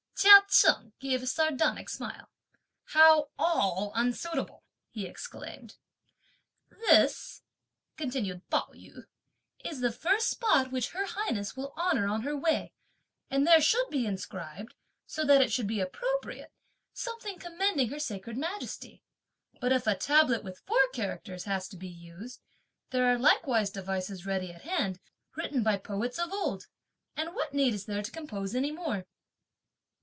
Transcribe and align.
Chia 0.15 0.43
Cheng 0.49 0.93
gave 0.99 1.23
a 1.23 1.25
sardonic 1.25 1.89
smile. 1.89 2.29
"How 2.83 3.29
all 3.39 3.91
unsuitable?" 3.95 4.63
he 4.91 5.07
exclaimed. 5.07 5.77
"This," 6.69 7.41
continued 7.97 8.47
Pao 8.51 8.67
yü, 8.71 9.05
"is 9.65 9.79
the 9.81 9.91
first 9.91 10.29
spot 10.29 10.71
which 10.71 10.89
her 10.89 11.07
highness 11.07 11.57
will 11.57 11.73
honour 11.75 12.05
on 12.07 12.21
her 12.21 12.37
way, 12.37 12.71
and 13.31 13.47
there 13.47 13.61
should 13.61 13.89
be 13.89 14.05
inscribed, 14.05 14.75
so 15.07 15.25
that 15.25 15.41
it 15.41 15.51
should 15.51 15.65
be 15.65 15.79
appropriate, 15.79 16.51
something 16.93 17.39
commending 17.39 17.89
her 17.89 17.99
sacred 17.99 18.37
majesty. 18.37 19.01
But 19.59 19.71
if 19.71 19.87
a 19.87 19.95
tablet 19.95 20.43
with 20.43 20.61
four 20.67 20.87
characters 20.93 21.45
has 21.45 21.67
to 21.69 21.77
be 21.77 21.89
used, 21.89 22.43
there 22.91 23.07
are 23.11 23.17
likewise 23.17 23.71
devices 23.71 24.27
ready 24.27 24.53
at 24.53 24.61
hand, 24.61 24.99
written 25.35 25.63
by 25.63 25.77
poets 25.77 26.19
of 26.19 26.31
old; 26.31 26.67
and 27.15 27.33
what 27.33 27.55
need 27.55 27.73
is 27.73 27.85
there 27.87 28.03
to 28.03 28.11
compose 28.11 28.53
any 28.53 28.71
more?" 28.71 29.07